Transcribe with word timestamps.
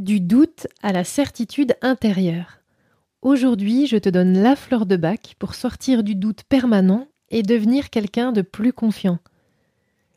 Du 0.00 0.18
doute 0.18 0.66
à 0.82 0.92
la 0.92 1.04
certitude 1.04 1.74
intérieure. 1.82 2.60
Aujourd'hui, 3.20 3.86
je 3.86 3.98
te 3.98 4.08
donne 4.08 4.40
la 4.42 4.56
fleur 4.56 4.86
de 4.86 4.96
bac 4.96 5.34
pour 5.38 5.54
sortir 5.54 6.02
du 6.02 6.14
doute 6.14 6.42
permanent 6.44 7.06
et 7.28 7.42
devenir 7.42 7.90
quelqu'un 7.90 8.32
de 8.32 8.40
plus 8.40 8.72
confiant. 8.72 9.18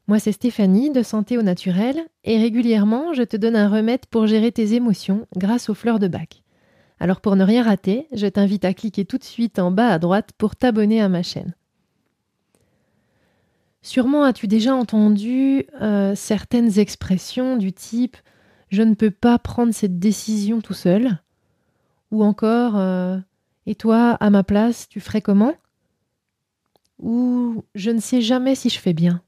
Moi, 0.07 0.19
c'est 0.19 0.31
Stéphanie 0.31 0.89
de 0.89 1.03
Santé 1.03 1.37
au 1.37 1.41
Naturel 1.41 1.99
et 2.23 2.37
régulièrement, 2.37 3.11
je 3.11 3.23
te 3.23 3.35
donne 3.35 3.57
un 3.57 3.67
remède 3.67 4.05
pour 4.05 4.25
gérer 4.25 4.53
tes 4.53 4.73
émotions 4.73 5.27
grâce 5.35 5.67
aux 5.67 5.73
fleurs 5.73 5.99
de 5.99 6.07
bac. 6.07 6.43
Alors 7.01 7.19
pour 7.19 7.35
ne 7.35 7.43
rien 7.43 7.63
rater, 7.63 8.07
je 8.13 8.27
t'invite 8.27 8.63
à 8.63 8.73
cliquer 8.73 9.03
tout 9.03 9.17
de 9.17 9.25
suite 9.25 9.59
en 9.59 9.69
bas 9.69 9.89
à 9.89 9.99
droite 9.99 10.29
pour 10.37 10.55
t'abonner 10.55 11.01
à 11.01 11.09
ma 11.09 11.23
chaîne. 11.23 11.55
Sûrement 13.81 14.23
as-tu 14.23 14.47
déjà 14.47 14.73
entendu 14.73 15.65
euh, 15.81 16.15
certaines 16.15 16.79
expressions 16.79 17.57
du 17.57 17.73
type 17.73 18.15
je 18.73 18.81
ne 18.81 18.95
peux 18.95 19.11
pas 19.11 19.37
prendre 19.37 19.71
cette 19.71 19.99
décision 19.99 20.59
tout 20.59 20.73
seul 20.73 21.19
Ou 22.09 22.23
encore 22.23 22.75
euh, 22.75 23.19
Et 23.67 23.75
toi, 23.75 24.17
à 24.19 24.31
ma 24.31 24.43
place, 24.43 24.89
tu 24.89 24.99
ferais 24.99 25.21
comment? 25.21 25.53
Ou 26.97 27.63
je 27.75 27.91
ne 27.91 27.99
sais 27.99 28.21
jamais 28.21 28.55
si 28.55 28.69
je 28.69 28.79
fais 28.79 28.93
bien. 28.93 29.21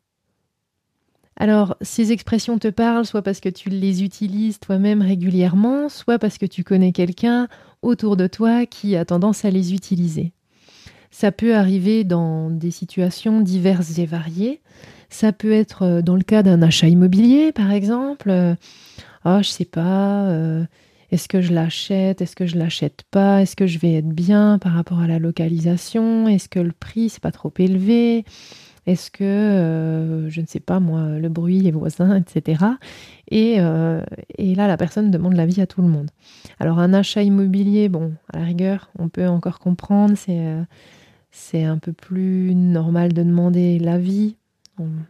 Alors, 1.38 1.78
ces 1.82 2.12
expressions 2.12 2.58
te 2.58 2.70
parlent 2.70 3.06
soit 3.06 3.22
parce 3.22 3.40
que 3.40 3.50
tu 3.50 3.70
les 3.70 4.04
utilises 4.04 4.60
toi-même 4.60 5.04
régulièrement, 5.04 5.90
soit 5.90 6.18
parce 6.18 6.40
que 6.40 6.48
tu 6.48 6.64
connais 6.64 6.92
quelqu'un 6.92 7.48
autour 7.84 8.18
de 8.18 8.26
toi 8.26 8.66
qui 8.66 8.96
a 8.96 9.06
tendance 9.06 9.46
à 9.46 9.52
les 9.52 9.76
utiliser. 9.76 10.32
Ça 11.12 11.32
peut 11.32 11.56
arriver 11.56 12.04
dans 12.04 12.50
des 12.50 12.72
situations 12.72 13.42
diverses 13.42 14.00
et 14.00 14.08
variées. 14.08 14.62
Ça 15.10 15.32
peut 15.34 15.52
être 15.52 15.84
euh, 15.84 16.02
dans 16.02 16.16
le 16.16 16.24
cas 16.24 16.42
d'un 16.42 16.64
achat 16.64 16.88
immobilier, 16.88 17.52
par 17.52 17.72
exemple 17.72 18.58
ah, 19.26 19.42
je 19.42 19.50
sais 19.50 19.66
pas, 19.66 20.28
euh, 20.30 20.64
est-ce 21.12 21.28
que 21.28 21.42
je 21.42 21.54
l'achète, 21.54 22.22
est-ce 22.22 22.36
que 22.36 22.46
je 22.46 22.58
l'achète 22.58 23.04
pas, 23.12 23.42
est-ce 23.42 23.56
que 23.56 23.68
je 23.68 23.80
vais 23.80 23.96
être 23.96 24.10
bien 24.10 24.60
par 24.60 24.74
rapport 24.74 25.00
à 25.00 25.08
la 25.08 25.20
localisation, 25.20 26.28
est-ce 26.28 26.48
que 26.48 26.60
le 26.60 26.72
prix 26.72 27.10
c'est 27.10 27.22
pas 27.22 27.32
trop 27.32 27.52
élevé, 27.58 28.24
est-ce 28.86 29.10
que, 29.10 29.24
euh, 29.24 30.30
je 30.30 30.42
ne 30.42 30.46
sais 30.46 30.60
pas 30.60 30.80
moi, 30.80 31.18
le 31.20 31.28
bruit, 31.30 31.60
les 31.60 31.72
voisins, 31.72 32.16
etc. 32.16 32.66
Et, 33.32 33.56
euh, 33.60 34.04
et, 34.38 34.54
là, 34.54 34.68
la 34.68 34.78
personne 34.78 35.10
demande 35.10 35.34
l'avis 35.34 35.60
à 35.60 35.66
tout 35.66 35.82
le 35.82 35.88
monde. 35.88 36.12
Alors 36.60 36.78
un 36.80 36.94
achat 36.94 37.24
immobilier, 37.24 37.90
bon, 37.90 38.14
à 38.32 38.40
la 38.40 38.46
rigueur, 38.46 38.92
on 39.00 39.10
peut 39.10 39.28
encore 39.28 39.60
comprendre, 39.60 40.16
c'est 40.16 40.46
c'est 41.32 41.66
un 41.66 41.78
peu 41.78 41.92
plus 41.92 42.56
normal 42.56 43.12
de 43.12 43.22
demander 43.24 43.78
l'avis 43.80 44.38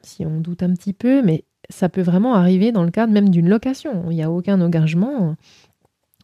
si 0.02 0.26
on 0.26 0.40
doute 0.40 0.64
un 0.64 0.74
petit 0.74 0.94
peu, 0.94 1.22
mais 1.22 1.44
ça 1.70 1.90
peut 1.90 2.02
vraiment 2.02 2.36
arriver 2.36 2.72
dans 2.72 2.84
le 2.84 2.92
cadre 2.92 3.14
même 3.14 3.30
d'une 3.30 3.50
location. 3.50 4.06
Il 4.10 4.16
n'y 4.16 4.24
a 4.24 4.32
aucun 4.32 4.62
engagement 4.62 5.36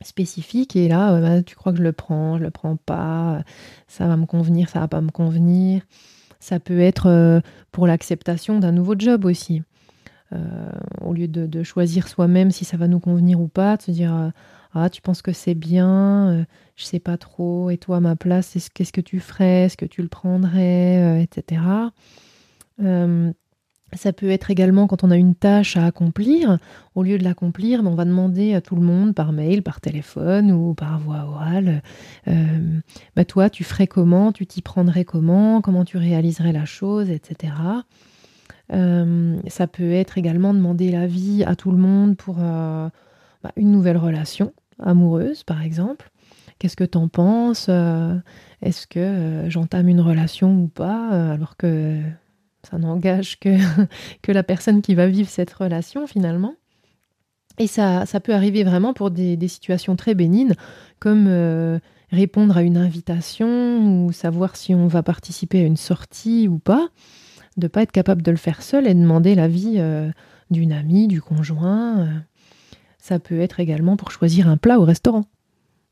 spécifique 0.03 0.75
et 0.75 0.87
là, 0.87 1.13
euh, 1.13 1.21
bah, 1.21 1.43
tu 1.43 1.55
crois 1.55 1.71
que 1.71 1.77
je 1.77 1.83
le 1.83 1.91
prends, 1.91 2.37
je 2.37 2.43
le 2.43 2.51
prends 2.51 2.75
pas, 2.75 3.43
ça 3.87 4.07
va 4.07 4.17
me 4.17 4.25
convenir, 4.25 4.69
ça 4.69 4.79
va 4.79 4.87
pas 4.87 5.01
me 5.01 5.11
convenir. 5.11 5.81
Ça 6.39 6.59
peut 6.59 6.79
être 6.79 7.07
euh, 7.07 7.39
pour 7.71 7.87
l'acceptation 7.87 8.59
d'un 8.59 8.71
nouveau 8.71 8.95
job 8.97 9.25
aussi. 9.25 9.61
Euh, 10.33 10.71
au 11.01 11.13
lieu 11.13 11.27
de, 11.27 11.63
choisir 11.63 12.07
soi-même 12.07 12.51
si 12.51 12.63
ça 12.63 12.77
va 12.77 12.87
nous 12.87 13.01
convenir 13.01 13.41
ou 13.41 13.47
pas, 13.49 13.75
de 13.75 13.81
se 13.81 13.91
dire 13.91 14.31
ah 14.73 14.89
tu 14.89 15.01
penses 15.01 15.21
que 15.21 15.33
c'est 15.33 15.55
bien, 15.55 16.45
je 16.77 16.85
sais 16.85 17.01
pas 17.01 17.17
trop, 17.17 17.69
et 17.69 17.77
toi 17.77 17.97
à 17.97 17.99
ma 17.99 18.15
place, 18.15 18.57
qu'est-ce 18.73 18.93
que 18.93 19.01
tu 19.01 19.19
ferais, 19.19 19.65
est-ce 19.65 19.75
que 19.75 19.85
tu 19.85 20.01
le 20.01 20.07
prendrais, 20.07 21.21
etc. 21.21 21.61
Ça 23.93 24.13
peut 24.13 24.29
être 24.29 24.51
également 24.51 24.87
quand 24.87 25.03
on 25.03 25.11
a 25.11 25.17
une 25.17 25.35
tâche 25.35 25.75
à 25.75 25.85
accomplir, 25.85 26.57
au 26.95 27.03
lieu 27.03 27.17
de 27.17 27.23
l'accomplir, 27.23 27.83
ben, 27.83 27.89
on 27.91 27.95
va 27.95 28.05
demander 28.05 28.53
à 28.53 28.61
tout 28.61 28.75
le 28.75 28.81
monde 28.81 29.13
par 29.13 29.33
mail, 29.33 29.63
par 29.63 29.81
téléphone 29.81 30.51
ou 30.51 30.73
par 30.73 30.99
voix 30.99 31.25
orale, 31.25 31.81
euh, 32.27 32.79
bah, 33.15 33.25
toi 33.25 33.49
tu 33.49 33.63
ferais 33.63 33.87
comment, 33.87 34.31
tu 34.31 34.45
t'y 34.45 34.61
prendrais 34.61 35.03
comment, 35.03 35.61
comment 35.61 35.83
tu 35.83 35.97
réaliserais 35.97 36.53
la 36.53 36.65
chose, 36.65 37.09
etc. 37.09 37.53
Euh, 38.71 39.37
ça 39.47 39.67
peut 39.67 39.91
être 39.91 40.17
également 40.17 40.53
demander 40.53 40.91
l'avis 40.91 41.43
à 41.43 41.55
tout 41.55 41.71
le 41.71 41.77
monde 41.77 42.15
pour 42.15 42.37
euh, 42.39 42.87
bah, 43.43 43.51
une 43.57 43.71
nouvelle 43.71 43.97
relation 43.97 44.53
amoureuse, 44.79 45.43
par 45.43 45.61
exemple. 45.61 46.09
Qu'est-ce 46.59 46.77
que 46.77 46.83
t'en 46.83 47.07
penses? 47.07 47.69
Est-ce 48.61 48.85
que 48.85 49.45
j'entame 49.47 49.89
une 49.89 49.99
relation 49.99 50.55
ou 50.61 50.67
pas? 50.67 51.31
Alors 51.31 51.57
que 51.57 51.99
ça 52.69 52.77
n'engage 52.77 53.39
que, 53.39 53.57
que 54.21 54.31
la 54.31 54.43
personne 54.43 54.81
qui 54.81 54.95
va 54.95 55.07
vivre 55.07 55.29
cette 55.29 55.53
relation 55.53 56.07
finalement. 56.07 56.55
Et 57.57 57.67
ça, 57.67 58.05
ça 58.05 58.19
peut 58.19 58.33
arriver 58.33 58.63
vraiment 58.63 58.93
pour 58.93 59.11
des, 59.11 59.47
situations 59.47 59.95
très 59.95 60.15
bénignes, 60.15 60.53
comme 60.99 61.25
euh, 61.27 61.79
répondre 62.11 62.57
à 62.57 62.63
une 62.63 62.77
invitation 62.77 64.05
ou 64.05 64.11
savoir 64.11 64.55
si 64.55 64.73
on 64.73 64.87
va 64.87 65.03
participer 65.03 65.61
à 65.61 65.65
une 65.65 65.77
sortie 65.77 66.47
ou 66.47 66.59
pas, 66.59 66.89
de 67.57 67.65
ne 67.65 67.67
pas 67.67 67.83
être 67.83 67.91
capable 67.91 68.21
de 68.21 68.31
le 68.31 68.37
faire 68.37 68.61
seul 68.61 68.87
et 68.87 68.93
demander 68.93 69.35
l'avis 69.35 69.75
euh, 69.77 70.09
d'une 70.49 70.71
amie, 70.71 71.07
du 71.07 71.21
conjoint. 71.21 71.99
Euh. 71.99 72.07
Ça 72.97 73.19
peut 73.19 73.39
être 73.39 73.59
également 73.59 73.97
pour 73.97 74.11
choisir 74.11 74.47
un 74.47 74.57
plat 74.57 74.79
au 74.79 74.83
restaurant. 74.83 75.25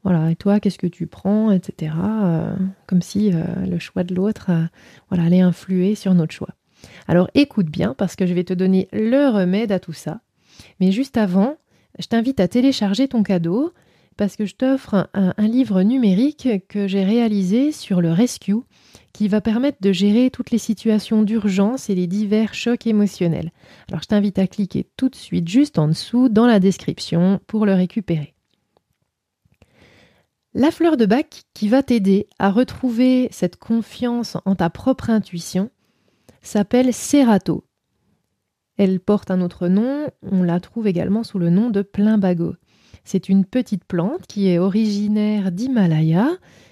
Voilà, 0.04 0.32
et 0.32 0.36
toi, 0.36 0.60
qu'est-ce 0.60 0.78
que 0.78 0.88
tu 0.88 1.08
prends, 1.08 1.52
etc. 1.52 1.94
comme 2.88 3.02
si 3.02 3.32
le 3.32 3.80
choix 3.80 4.06
de 4.06 4.16
l'autre 4.16 4.50
voilà, 5.10 5.26
allait 5.26 5.42
influer 5.42 5.94
sur 5.94 6.14
notre 6.14 6.34
choix. 6.34 6.56
Alors 7.08 7.30
écoute 7.34 7.68
bien 7.68 7.94
parce 7.98 8.16
que 8.16 8.26
je 8.26 8.34
vais 8.34 8.44
te 8.44 8.54
donner 8.54 8.88
le 8.92 9.30
remède 9.30 9.72
à 9.72 9.80
tout 9.80 9.94
ça. 9.94 10.22
Mais 10.80 10.92
juste 10.92 11.18
avant, 11.18 11.56
je 11.98 12.08
t'invite 12.08 12.40
à 12.40 12.48
télécharger 12.48 13.08
ton 13.08 13.24
cadeau 13.24 13.74
parce 14.20 14.36
que 14.36 14.46
je 14.46 14.56
t'offre 14.56 15.10
un, 15.14 15.34
livre 15.48 15.82
numérique 15.82 16.50
que 16.68 16.88
j'ai 16.88 17.06
réalisé 17.06 17.72
sur 17.72 18.02
le 18.02 18.12
rescue 18.12 18.58
qui 19.14 19.30
va 19.30 19.40
permettre 19.40 19.78
de 19.80 19.94
gérer 19.94 20.30
toutes 20.30 20.52
les 20.52 20.58
situations 20.58 21.24
d'urgence 21.24 21.90
et 21.90 21.96
les 21.96 22.06
divers 22.06 22.54
chocs 22.54 22.86
émotionnels. 22.86 23.52
Alors 23.88 24.02
je 24.02 24.08
t'invite 24.08 24.38
à 24.38 24.48
cliquer 24.48 24.86
tout 24.98 25.08
de 25.08 25.16
suite 25.16 25.48
juste 25.48 25.80
en 25.80 25.88
dessous 25.88 26.28
dans 26.28 26.48
la 26.48 26.60
description 26.60 27.40
pour 27.48 27.66
le 27.66 27.74
récupérer. 27.74 28.34
La 30.54 30.72
fleur 30.72 30.98
de 30.98 31.06
bac 31.06 31.44
qui 31.54 31.70
va 31.70 31.82
t'aider 31.82 32.28
à 32.40 32.52
retrouver 32.52 33.30
cette 33.32 33.58
confiance 33.58 34.36
en 34.46 34.56
ta 34.56 34.70
propre 34.70 35.10
intuition 35.10 35.70
s'appelle 36.42 36.94
Serato. 36.94 37.66
Elle 38.78 39.00
porte 39.00 39.30
un 39.32 39.42
autre 39.42 39.68
nom, 39.68 40.08
on 40.22 40.42
la 40.42 40.60
trouve 40.60 40.88
également 40.88 41.24
sous 41.24 41.40
le 41.40 41.50
nom 41.50 41.70
de 41.70 41.82
Plumbago. 41.82 42.56
C'est 43.04 43.28
une 43.28 43.46
petite 43.46 43.86
plante 43.86 44.26
qui 44.28 44.48
est 44.48 44.60
originaire 44.60 45.52
d'Himalaya, 45.52 46.30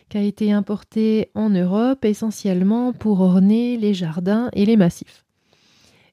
qui 0.09 0.17
a 0.17 0.21
été 0.21 0.51
importée 0.51 1.31
en 1.35 1.49
Europe 1.49 2.05
essentiellement 2.05 2.93
pour 2.93 3.21
orner 3.21 3.77
les 3.77 3.93
jardins 3.93 4.49
et 4.53 4.65
les 4.65 4.77
massifs. 4.77 5.25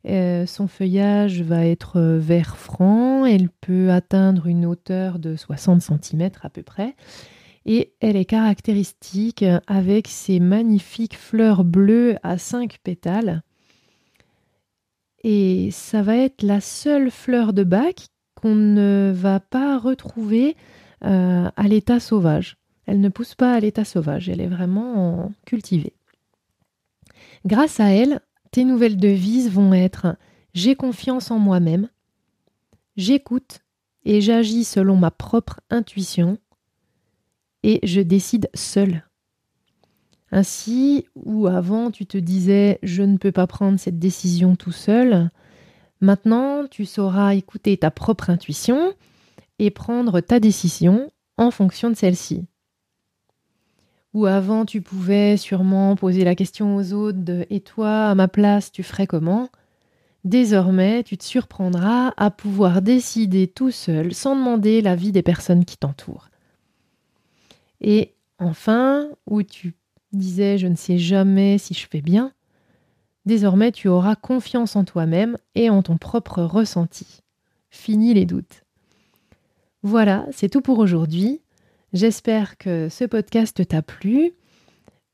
Euh, 0.07 0.45
son 0.47 0.67
feuillage 0.67 1.41
va 1.43 1.65
être 1.65 2.01
vert 2.01 2.57
franc, 2.57 3.25
elle 3.25 3.49
peut 3.49 3.91
atteindre 3.91 4.47
une 4.47 4.67
hauteur 4.67 5.19
de 5.19 5.35
60 5.35 5.81
cm 5.81 6.31
à 6.43 6.51
peu 6.51 6.63
près, 6.63 6.95
et 7.67 7.95
elle 8.01 8.17
est 8.17 8.25
caractéristique 8.25 9.45
avec 9.67 10.09
ses 10.09 10.41
magnifiques 10.41 11.17
fleurs 11.17 11.65
bleues 11.65 12.17
à 12.23 12.39
cinq 12.39 12.79
pétales. 12.83 13.43
Et 15.23 15.71
ça 15.71 16.03
va 16.03 16.17
être 16.17 16.43
la 16.43 16.61
seule 16.61 17.11
fleur 17.11 17.55
de 17.55 17.65
bac 17.65 18.09
qu'on 18.35 18.55
ne 18.55 19.11
va 19.15 19.41
pas 19.41 19.79
retrouver 19.79 20.57
euh, 21.05 21.51
à 21.57 21.63
l'état 21.63 22.01
sauvage. 22.01 22.59
Elle 22.87 23.01
ne 23.01 23.09
pousse 23.09 23.35
pas 23.35 23.55
à 23.55 23.61
l'état 23.61 23.85
sauvage, 23.85 24.29
elle 24.29 24.43
est 24.43 24.47
vraiment 24.47 25.33
cultivée. 25.47 25.95
Grâce 27.47 27.81
à 27.81 27.87
elle, 27.87 28.21
tes 28.51 28.65
nouvelles 28.65 28.99
devises 28.99 29.51
vont 29.51 29.73
être 29.73 30.17
j'ai 30.53 30.77
confiance 30.77 31.31
en 31.31 31.39
moi-même, 31.39 31.89
j'écoute 32.97 33.61
et 34.05 34.21
j'agis 34.21 34.65
selon 34.65 34.97
ma 34.97 35.11
propre 35.11 35.61
intuition, 35.71 36.39
et 37.65 37.81
je 37.83 38.03
décide 38.03 38.49
seul. 38.55 39.03
Ainsi, 40.31 41.07
où 41.15 41.47
avant 41.47 41.91
tu 41.91 42.07
te 42.07 42.19
disais 42.19 42.79
je 42.83 43.03
ne 43.03 43.17
peux 43.17 43.33
pas 43.33 43.47
prendre 43.47 43.81
cette 43.81 43.99
décision 43.99 44.55
tout 44.55 44.73
seul, 44.73 45.31
maintenant 46.01 46.67
tu 46.71 46.85
sauras 46.85 47.35
écouter 47.35 47.77
ta 47.77 47.91
propre 47.91 48.31
intuition 48.31 48.93
et 49.59 49.71
prendre 49.71 50.21
ta 50.21 50.41
décision 50.41 51.11
en 51.39 51.51
fonction 51.51 51.89
de 51.89 51.95
celle-ci. 51.95 52.45
Où 54.13 54.27
avant 54.27 54.65
tu 54.65 54.83
pouvais 54.83 55.37
sûrement 55.37 55.97
poser 55.97 56.23
la 56.23 56.35
question 56.35 56.77
aux 56.77 56.93
autres 56.93 57.47
et 57.49 57.61
toi 57.61 58.11
à 58.11 58.15
ma 58.15 58.29
place 58.29 58.71
tu 58.71 58.83
ferais 58.83 59.07
comment? 59.07 59.49
Désormais, 60.25 61.03
tu 61.03 61.19
te 61.19 61.25
surprendras 61.25 62.13
à 62.17 62.31
pouvoir 62.31 62.81
décider 62.81 63.47
tout 63.47 63.71
seul 63.71 64.15
sans 64.15 64.35
demander 64.37 64.81
l'avis 64.81 65.13
des 65.13 65.23
personnes 65.23 65.67
qui 65.67 65.77
t'entourent. 65.77 66.29
Et 67.81 68.15
enfin, 68.39 69.09
où 69.27 69.43
tu 69.43 69.75
disais 70.13 70.59
je 70.59 70.67
ne 70.67 70.77
sais 70.77 70.99
jamais 70.99 71.59
si 71.59 71.75
je 71.75 71.87
fais 71.89 72.01
bien, 72.01 72.33
désormais 73.27 73.73
tu 73.73 73.89
auras 73.89 74.17
confiance 74.17 74.77
en 74.77 74.85
toi-même 74.85 75.37
et 75.55 75.71
en 75.71 75.83
ton 75.83 75.97
propre 75.97 76.43
ressenti. 76.43 77.21
Fini 77.71 78.15
les 78.15 78.27
doutes. 78.27 78.63
Voilà, 79.83 80.27
c'est 80.33 80.49
tout 80.49 80.61
pour 80.61 80.79
aujourd'hui. 80.79 81.41
J'espère 81.93 82.57
que 82.57 82.89
ce 82.89 83.05
podcast 83.05 83.67
t'a 83.69 83.83
plu. 83.83 84.33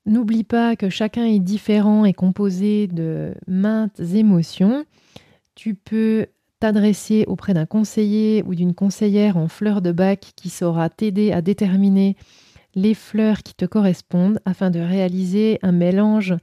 N'oublie 0.07 0.45
pas 0.45 0.77
que 0.77 0.89
chacun 0.89 1.25
est 1.25 1.41
différent 1.41 2.05
et 2.05 2.15
composé 2.15 2.87
de 2.87 3.35
maintes 3.47 4.01
émotions. 4.01 4.85
Tu 5.55 5.75
peux 5.75 6.27
t'adresser 6.59 7.25
auprès 7.27 7.55
d'un 7.55 7.67
conseiller 7.67 8.43
ou 8.47 8.55
d'une 8.55 8.75
conseillère 8.75 9.37
en 9.37 9.49
fleurs 9.49 9.83
de 9.83 9.93
bac 9.93 10.33
qui 10.37 10.51
saura 10.51 10.89
t'aider 10.89 11.33
à 11.33 11.43
déterminer 11.43 12.17
les 12.75 12.95
fleurs 12.95 13.43
qui 13.43 13.55
te 13.55 13.65
correspondent 13.65 14.41
afin 14.45 14.71
de 14.71 14.81
réaliser 14.81 15.59
un 15.63 15.73
mélange 15.73 16.35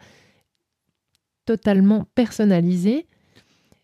totalement 1.45 2.05
personnalisé. 2.15 3.07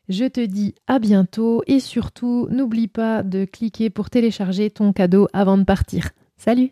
Je 0.09 0.25
te 0.25 0.41
dis 0.41 0.75
à 0.87 0.99
bientôt 0.99 1.63
et 1.65 1.79
surtout 1.79 2.47
n'oublie 2.49 2.89
pas 2.89 3.23
de 3.23 3.45
cliquer 3.45 3.89
pour 3.89 4.09
télécharger 4.09 4.69
ton 4.69 4.91
cadeau 4.91 5.27
avant 5.33 5.57
de 5.57 5.63
partir. 5.63 6.09
Salut 6.37 6.71